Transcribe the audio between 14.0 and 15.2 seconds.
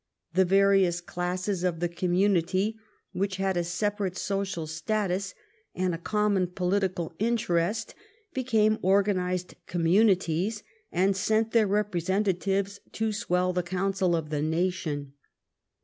of the nation.